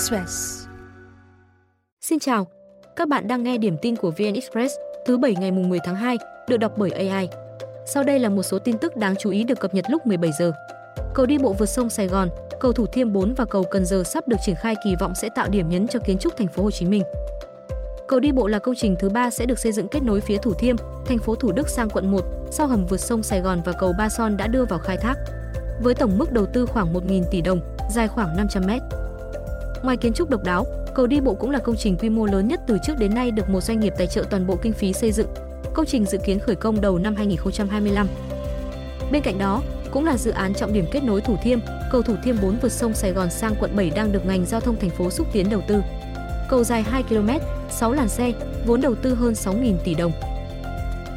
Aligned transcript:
Express. 0.00 0.66
Xin 2.00 2.18
chào, 2.18 2.46
các 2.96 3.08
bạn 3.08 3.28
đang 3.28 3.42
nghe 3.42 3.58
điểm 3.58 3.76
tin 3.82 3.96
của 3.96 4.10
VN 4.10 4.34
Express 4.34 4.74
thứ 5.06 5.18
bảy 5.18 5.34
ngày 5.34 5.50
mùng 5.50 5.68
10 5.68 5.78
tháng 5.84 5.96
2, 5.96 6.18
được 6.48 6.56
đọc 6.56 6.72
bởi 6.76 6.90
AI. 6.90 7.28
Sau 7.86 8.02
đây 8.02 8.18
là 8.18 8.28
một 8.28 8.42
số 8.42 8.58
tin 8.58 8.78
tức 8.78 8.96
đáng 8.96 9.14
chú 9.16 9.30
ý 9.30 9.44
được 9.44 9.60
cập 9.60 9.74
nhật 9.74 9.84
lúc 9.88 10.06
17 10.06 10.30
giờ. 10.38 10.52
Cầu 11.14 11.26
đi 11.26 11.38
bộ 11.38 11.52
vượt 11.52 11.66
sông 11.66 11.90
Sài 11.90 12.06
Gòn, 12.06 12.28
cầu 12.60 12.72
Thủ 12.72 12.86
Thiêm 12.86 13.12
4 13.12 13.34
và 13.34 13.44
cầu 13.44 13.64
Cần 13.70 13.86
Giờ 13.86 14.02
sắp 14.04 14.28
được 14.28 14.36
triển 14.46 14.56
khai 14.56 14.74
kỳ 14.84 14.96
vọng 15.00 15.14
sẽ 15.14 15.28
tạo 15.34 15.48
điểm 15.48 15.68
nhấn 15.68 15.88
cho 15.88 15.98
kiến 15.98 16.18
trúc 16.18 16.36
thành 16.36 16.48
phố 16.48 16.62
Hồ 16.62 16.70
Chí 16.70 16.86
Minh. 16.86 17.02
Cầu 18.08 18.20
đi 18.20 18.32
bộ 18.32 18.46
là 18.46 18.58
công 18.58 18.74
trình 18.74 18.96
thứ 18.98 19.08
ba 19.08 19.30
sẽ 19.30 19.46
được 19.46 19.58
xây 19.58 19.72
dựng 19.72 19.88
kết 19.88 20.02
nối 20.02 20.20
phía 20.20 20.36
Thủ 20.36 20.52
Thiêm, 20.54 20.76
thành 21.06 21.18
phố 21.18 21.34
Thủ 21.34 21.52
Đức 21.52 21.68
sang 21.68 21.90
quận 21.90 22.10
1, 22.10 22.20
sau 22.50 22.66
hầm 22.66 22.86
vượt 22.86 23.00
sông 23.00 23.22
Sài 23.22 23.40
Gòn 23.40 23.62
và 23.64 23.72
cầu 23.72 23.92
Ba 23.98 24.08
Son 24.08 24.36
đã 24.36 24.46
đưa 24.46 24.64
vào 24.64 24.78
khai 24.78 24.96
thác. 24.96 25.14
Với 25.82 25.94
tổng 25.94 26.18
mức 26.18 26.32
đầu 26.32 26.46
tư 26.46 26.66
khoảng 26.66 26.92
1.000 26.94 27.24
tỷ 27.30 27.40
đồng, 27.40 27.60
dài 27.90 28.08
khoảng 28.08 28.36
500 28.36 28.62
mét. 28.66 28.82
Ngoài 29.82 29.96
kiến 29.96 30.12
trúc 30.12 30.30
độc 30.30 30.44
đáo, 30.44 30.66
cầu 30.94 31.06
đi 31.06 31.20
bộ 31.20 31.34
cũng 31.34 31.50
là 31.50 31.58
công 31.58 31.76
trình 31.76 31.96
quy 31.96 32.08
mô 32.08 32.26
lớn 32.26 32.48
nhất 32.48 32.60
từ 32.66 32.78
trước 32.82 32.98
đến 32.98 33.14
nay 33.14 33.30
được 33.30 33.48
một 33.48 33.60
doanh 33.60 33.80
nghiệp 33.80 33.92
tài 33.98 34.06
trợ 34.06 34.24
toàn 34.30 34.46
bộ 34.46 34.56
kinh 34.62 34.72
phí 34.72 34.92
xây 34.92 35.12
dựng. 35.12 35.28
Công 35.74 35.86
trình 35.86 36.04
dự 36.04 36.18
kiến 36.18 36.38
khởi 36.38 36.56
công 36.56 36.80
đầu 36.80 36.98
năm 36.98 37.14
2025. 37.16 38.06
Bên 39.12 39.22
cạnh 39.22 39.38
đó, 39.38 39.62
cũng 39.90 40.04
là 40.04 40.16
dự 40.16 40.30
án 40.30 40.54
trọng 40.54 40.72
điểm 40.72 40.84
kết 40.92 41.04
nối 41.04 41.20
Thủ 41.20 41.36
Thiêm, 41.42 41.58
cầu 41.92 42.02
Thủ 42.02 42.14
Thiêm 42.24 42.36
4 42.42 42.58
vượt 42.62 42.72
sông 42.72 42.94
Sài 42.94 43.12
Gòn 43.12 43.30
sang 43.30 43.54
quận 43.60 43.76
7 43.76 43.90
đang 43.90 44.12
được 44.12 44.26
ngành 44.26 44.46
giao 44.46 44.60
thông 44.60 44.76
thành 44.76 44.90
phố 44.90 45.10
xúc 45.10 45.26
tiến 45.32 45.50
đầu 45.50 45.60
tư. 45.68 45.82
Cầu 46.48 46.64
dài 46.64 46.82
2 46.82 47.02
km, 47.02 47.28
6 47.70 47.92
làn 47.92 48.08
xe, 48.08 48.32
vốn 48.66 48.80
đầu 48.80 48.94
tư 48.94 49.14
hơn 49.14 49.32
6.000 49.32 49.76
tỷ 49.84 49.94
đồng. 49.94 50.12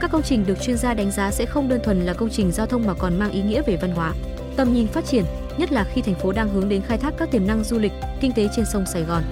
Các 0.01 0.11
công 0.11 0.21
trình 0.21 0.45
được 0.45 0.61
chuyên 0.61 0.77
gia 0.77 0.93
đánh 0.93 1.11
giá 1.11 1.31
sẽ 1.31 1.45
không 1.45 1.69
đơn 1.69 1.79
thuần 1.83 2.01
là 2.01 2.13
công 2.13 2.29
trình 2.29 2.51
giao 2.51 2.65
thông 2.65 2.85
mà 2.85 2.93
còn 2.93 3.19
mang 3.19 3.31
ý 3.31 3.41
nghĩa 3.41 3.61
về 3.61 3.77
văn 3.81 3.91
hóa, 3.91 4.13
tầm 4.55 4.73
nhìn 4.73 4.87
phát 4.87 5.05
triển, 5.05 5.23
nhất 5.57 5.71
là 5.71 5.85
khi 5.93 6.01
thành 6.01 6.15
phố 6.15 6.31
đang 6.31 6.49
hướng 6.49 6.69
đến 6.69 6.81
khai 6.81 6.97
thác 6.97 7.13
các 7.17 7.31
tiềm 7.31 7.47
năng 7.47 7.63
du 7.63 7.79
lịch, 7.79 7.91
kinh 8.21 8.31
tế 8.31 8.47
trên 8.55 8.65
sông 8.65 8.85
Sài 8.85 9.03
Gòn. 9.03 9.23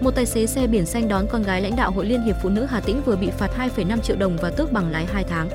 Một 0.00 0.10
tài 0.10 0.26
xế 0.26 0.46
xe 0.46 0.66
biển 0.66 0.86
xanh 0.86 1.08
đón 1.08 1.26
con 1.30 1.42
gái 1.42 1.60
lãnh 1.60 1.76
đạo 1.76 1.90
Hội 1.90 2.06
Liên 2.06 2.22
hiệp 2.22 2.36
Phụ 2.42 2.48
nữ 2.48 2.64
Hà 2.64 2.80
Tĩnh 2.80 3.02
vừa 3.06 3.16
bị 3.16 3.30
phạt 3.30 3.50
2,5 3.76 3.98
triệu 3.98 4.16
đồng 4.16 4.36
và 4.36 4.50
tước 4.50 4.72
bằng 4.72 4.90
lái 4.90 5.06
2 5.06 5.24
tháng. 5.24 5.48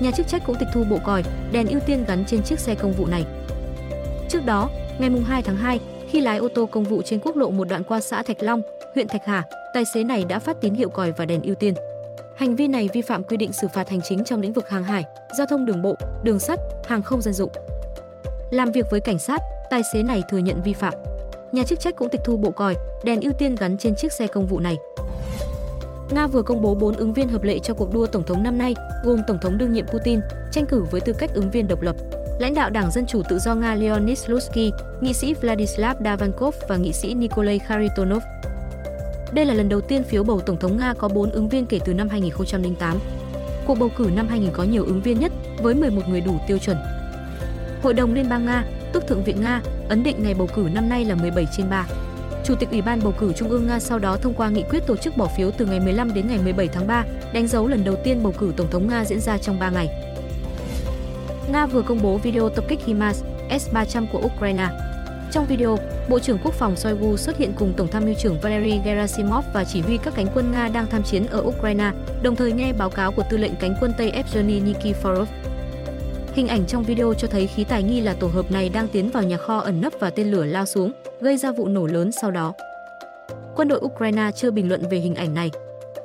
Nhà 0.00 0.10
chức 0.10 0.28
trách 0.28 0.42
cũng 0.46 0.56
tịch 0.60 0.68
thu 0.74 0.84
bộ 0.84 0.98
còi, 1.04 1.22
đèn 1.52 1.68
ưu 1.68 1.80
tiên 1.80 2.04
gắn 2.08 2.24
trên 2.26 2.42
chiếc 2.42 2.60
xe 2.60 2.74
công 2.74 2.92
vụ 2.92 3.06
này. 3.06 3.24
Trước 4.28 4.44
đó, 4.46 4.70
ngày 4.98 5.10
2 5.26 5.42
tháng 5.42 5.56
2, 5.56 5.80
khi 6.08 6.20
lái 6.20 6.38
ô 6.38 6.48
tô 6.48 6.66
công 6.66 6.84
vụ 6.84 7.02
trên 7.02 7.20
quốc 7.20 7.36
lộ 7.36 7.50
một 7.50 7.68
đoạn 7.68 7.84
qua 7.84 8.00
xã 8.00 8.22
Thạch 8.22 8.42
Long, 8.42 8.62
huyện 8.94 9.08
Thạch 9.08 9.26
Hà, 9.26 9.42
tài 9.74 9.84
xế 9.94 10.04
này 10.04 10.24
đã 10.24 10.38
phát 10.38 10.56
tín 10.60 10.74
hiệu 10.74 10.88
còi 10.88 11.12
và 11.12 11.24
đèn 11.24 11.42
ưu 11.42 11.54
tiên. 11.54 11.74
Hành 12.36 12.56
vi 12.56 12.68
này 12.68 12.88
vi 12.92 13.02
phạm 13.02 13.24
quy 13.24 13.36
định 13.36 13.52
xử 13.52 13.68
phạt 13.68 13.88
hành 13.88 14.00
chính 14.08 14.24
trong 14.24 14.40
lĩnh 14.40 14.52
vực 14.52 14.68
hàng 14.68 14.84
hải, 14.84 15.04
giao 15.38 15.46
thông 15.46 15.66
đường 15.66 15.82
bộ, 15.82 15.94
đường 16.22 16.38
sắt, 16.38 16.58
hàng 16.86 17.02
không 17.02 17.22
dân 17.22 17.34
dụng. 17.34 17.50
Làm 18.50 18.72
việc 18.72 18.86
với 18.90 19.00
cảnh 19.00 19.18
sát, 19.18 19.42
tài 19.70 19.82
xế 19.92 20.02
này 20.02 20.22
thừa 20.30 20.38
nhận 20.38 20.62
vi 20.62 20.72
phạm. 20.72 20.94
Nhà 21.52 21.64
chức 21.64 21.80
trách 21.80 21.96
cũng 21.96 22.08
tịch 22.08 22.20
thu 22.24 22.36
bộ 22.36 22.50
còi, 22.50 22.74
đèn 23.04 23.20
ưu 23.20 23.32
tiên 23.32 23.54
gắn 23.54 23.78
trên 23.78 23.94
chiếc 23.94 24.12
xe 24.12 24.26
công 24.26 24.46
vụ 24.46 24.60
này. 24.60 24.76
Nga 26.10 26.26
vừa 26.26 26.42
công 26.42 26.62
bố 26.62 26.74
4 26.74 26.96
ứng 26.96 27.12
viên 27.12 27.28
hợp 27.28 27.42
lệ 27.42 27.58
cho 27.58 27.74
cuộc 27.74 27.94
đua 27.94 28.06
tổng 28.06 28.22
thống 28.26 28.42
năm 28.42 28.58
nay, 28.58 28.74
gồm 29.04 29.20
tổng 29.26 29.38
thống 29.42 29.58
đương 29.58 29.72
nhiệm 29.72 29.86
Putin, 29.86 30.20
tranh 30.52 30.66
cử 30.66 30.84
với 30.90 31.00
tư 31.00 31.12
cách 31.12 31.30
ứng 31.34 31.50
viên 31.50 31.68
độc 31.68 31.82
lập, 31.82 31.96
lãnh 32.38 32.54
đạo 32.54 32.70
Đảng 32.70 32.90
Dân 32.90 33.06
chủ 33.06 33.22
tự 33.28 33.38
do 33.38 33.54
Nga 33.54 33.74
Leonid 33.74 34.18
Slutsky, 34.18 34.72
nghị 35.00 35.12
sĩ 35.12 35.34
Vladislav 35.34 35.96
Davankov 36.04 36.54
và 36.68 36.76
nghị 36.76 36.92
sĩ 36.92 37.14
Nikolai 37.14 37.58
Kharitonov. 37.58 38.22
Đây 39.32 39.44
là 39.44 39.54
lần 39.54 39.68
đầu 39.68 39.80
tiên 39.80 40.04
phiếu 40.04 40.24
bầu 40.24 40.40
tổng 40.40 40.58
thống 40.58 40.76
Nga 40.76 40.94
có 40.98 41.08
4 41.08 41.30
ứng 41.30 41.48
viên 41.48 41.66
kể 41.66 41.78
từ 41.84 41.94
năm 41.94 42.08
2008. 42.08 42.98
Cuộc 43.66 43.78
bầu 43.78 43.90
cử 43.96 44.10
năm 44.14 44.28
2000 44.28 44.50
có 44.52 44.62
nhiều 44.62 44.84
ứng 44.84 45.00
viên 45.00 45.20
nhất 45.20 45.32
với 45.62 45.74
11 45.74 46.02
người 46.08 46.20
đủ 46.20 46.32
tiêu 46.46 46.58
chuẩn. 46.58 46.76
Hội 47.86 47.94
đồng 47.94 48.14
Liên 48.14 48.28
bang 48.28 48.46
Nga, 48.46 48.64
tức 48.92 49.06
Thượng 49.08 49.24
viện 49.24 49.40
Nga, 49.40 49.62
ấn 49.88 50.02
định 50.02 50.22
ngày 50.22 50.34
bầu 50.34 50.48
cử 50.54 50.68
năm 50.74 50.88
nay 50.88 51.04
là 51.04 51.14
17 51.14 51.46
trên 51.56 51.70
3. 51.70 51.86
Chủ 52.44 52.54
tịch 52.54 52.70
Ủy 52.70 52.82
ban 52.82 53.00
bầu 53.02 53.14
cử 53.18 53.32
Trung 53.32 53.48
ương 53.48 53.66
Nga 53.66 53.78
sau 53.78 53.98
đó 53.98 54.16
thông 54.16 54.34
qua 54.34 54.48
nghị 54.48 54.62
quyết 54.62 54.86
tổ 54.86 54.96
chức 54.96 55.16
bỏ 55.16 55.28
phiếu 55.36 55.50
từ 55.50 55.66
ngày 55.66 55.80
15 55.80 56.14
đến 56.14 56.28
ngày 56.28 56.38
17 56.44 56.68
tháng 56.68 56.86
3, 56.86 57.04
đánh 57.32 57.46
dấu 57.46 57.68
lần 57.68 57.84
đầu 57.84 57.94
tiên 58.04 58.22
bầu 58.22 58.34
cử 58.38 58.52
tổng 58.56 58.70
thống 58.70 58.88
Nga 58.88 59.04
diễn 59.04 59.20
ra 59.20 59.38
trong 59.38 59.58
3 59.58 59.70
ngày. 59.70 59.88
Nga 61.52 61.66
vừa 61.66 61.82
công 61.82 62.02
bố 62.02 62.16
video 62.16 62.48
tập 62.48 62.64
kích 62.68 62.80
HIMARS 62.86 63.24
S-300 63.50 64.06
của 64.12 64.20
Ukraine. 64.24 64.68
Trong 65.32 65.46
video, 65.46 65.78
Bộ 66.08 66.18
trưởng 66.18 66.38
Quốc 66.44 66.54
phòng 66.54 66.76
Shoigu 66.76 67.16
xuất 67.16 67.38
hiện 67.38 67.52
cùng 67.58 67.72
Tổng 67.76 67.88
tham 67.88 68.04
mưu 68.04 68.14
trưởng 68.14 68.40
Valery 68.40 68.80
Gerasimov 68.84 69.44
và 69.52 69.64
chỉ 69.64 69.80
huy 69.80 69.96
các 69.96 70.14
cánh 70.14 70.26
quân 70.34 70.52
Nga 70.52 70.68
đang 70.68 70.86
tham 70.86 71.02
chiến 71.02 71.26
ở 71.26 71.40
Ukraine, 71.40 71.90
đồng 72.22 72.36
thời 72.36 72.52
nghe 72.52 72.72
báo 72.72 72.90
cáo 72.90 73.12
của 73.12 73.24
tư 73.30 73.36
lệnh 73.36 73.56
cánh 73.56 73.74
quân 73.80 73.92
Tây 73.98 74.10
Evgeny 74.10 74.60
Nikiforov. 74.60 75.26
Hình 76.36 76.48
ảnh 76.48 76.66
trong 76.66 76.82
video 76.82 77.14
cho 77.14 77.28
thấy 77.28 77.46
khí 77.46 77.64
tài 77.64 77.82
nghi 77.82 78.00
là 78.00 78.14
tổ 78.14 78.26
hợp 78.26 78.50
này 78.50 78.68
đang 78.68 78.88
tiến 78.88 79.10
vào 79.10 79.22
nhà 79.22 79.36
kho 79.36 79.58
ẩn 79.58 79.80
nấp 79.80 79.92
và 80.00 80.10
tên 80.10 80.30
lửa 80.30 80.44
lao 80.44 80.66
xuống, 80.66 80.92
gây 81.20 81.36
ra 81.36 81.52
vụ 81.52 81.68
nổ 81.68 81.86
lớn 81.86 82.12
sau 82.12 82.30
đó. 82.30 82.52
Quân 83.54 83.68
đội 83.68 83.80
Ukraine 83.82 84.30
chưa 84.34 84.50
bình 84.50 84.68
luận 84.68 84.82
về 84.90 84.98
hình 84.98 85.14
ảnh 85.14 85.34
này. 85.34 85.50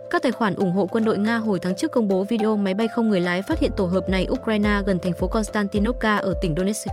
Các 0.10 0.24
tài 0.24 0.32
khoản 0.32 0.56
ủng 0.56 0.72
hộ 0.72 0.86
quân 0.86 1.06
đội 1.06 1.18
Nga 1.18 1.38
hồi 1.38 1.60
tháng 1.60 1.76
trước 1.76 1.92
công 1.92 2.08
bố 2.08 2.24
video 2.24 2.56
máy 2.56 2.74
bay 2.74 2.88
không 2.88 3.10
người 3.10 3.20
lái 3.20 3.42
phát 3.42 3.60
hiện 3.60 3.72
tổ 3.78 3.86
hợp 3.86 4.10
này 4.10 4.28
Ukraine 4.30 4.82
gần 4.86 5.00
thành 5.00 5.14
phố 5.14 5.28
Konstantinovka 5.28 6.16
ở 6.16 6.34
tỉnh 6.42 6.56
Donetsk, 6.58 6.88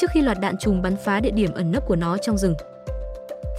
trước 0.00 0.10
khi 0.10 0.20
loạt 0.20 0.40
đạn 0.40 0.56
trùng 0.56 0.82
bắn 0.82 0.96
phá 0.96 1.20
địa 1.20 1.30
điểm 1.30 1.54
ẩn 1.54 1.72
nấp 1.72 1.86
của 1.86 1.96
nó 1.96 2.18
trong 2.18 2.38
rừng. 2.38 2.54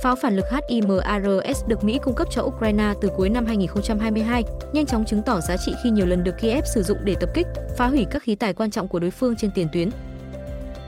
Pháo 0.02 0.16
phản 0.16 0.36
lực 0.36 0.46
HIMARS 0.50 1.66
được 1.68 1.84
Mỹ 1.84 2.00
cung 2.04 2.16
cấp 2.16 2.28
cho 2.32 2.42
Ukraine 2.42 2.94
từ 3.02 3.10
cuối 3.18 3.30
năm 3.30 3.46
2022, 3.46 4.44
nhanh 4.74 4.86
chóng 4.86 5.06
chứng 5.06 5.22
tỏ 5.22 5.42
giá 5.42 5.58
trị 5.58 5.74
khi 5.84 5.90
nhiều 5.90 6.06
lần 6.06 6.24
được 6.24 6.38
Kiev 6.42 6.66
sử 6.74 6.84
dụng 6.84 6.98
để 7.04 7.16
tập 7.20 7.30
kích, 7.34 7.48
phá 7.78 7.88
hủy 7.88 8.06
các 8.12 8.24
khí 8.24 8.36
tài 8.36 8.54
quan 8.54 8.72
trọng 8.72 8.88
của 8.88 9.00
đối 9.00 9.12
phương 9.12 9.36
trên 9.36 9.52
tiền 9.56 9.68
tuyến. 9.74 9.90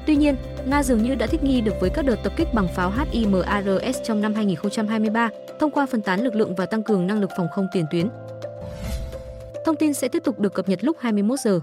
Tuy 0.08 0.16
nhiên, 0.16 0.36
Nga 0.66 0.84
dường 0.84 1.04
như 1.04 1.16
đã 1.16 1.28
thích 1.28 1.44
nghi 1.44 1.62
được 1.62 1.74
với 1.82 1.90
các 1.90 2.06
đợt 2.06 2.16
tập 2.24 2.34
kích 2.38 2.48
bằng 2.54 2.68
pháo 2.76 2.92
HIMARS 3.12 3.98
trong 4.04 4.22
năm 4.22 4.34
2023 4.34 5.30
thông 5.60 5.72
qua 5.72 5.86
phân 5.86 6.02
tán 6.02 6.22
lực 6.22 6.36
lượng 6.36 6.56
và 6.56 6.66
tăng 6.66 6.84
cường 6.84 7.08
năng 7.08 7.22
lực 7.22 7.30
phòng 7.38 7.48
không 7.56 7.68
tiền 7.72 7.86
tuyến. 7.92 8.10
Thông 9.66 9.76
tin 9.76 9.94
sẽ 9.94 10.08
tiếp 10.08 10.24
tục 10.24 10.40
được 10.40 10.54
cập 10.54 10.70
nhật 10.70 10.84
lúc 10.84 10.98
21 11.00 11.40
giờ. 11.40 11.60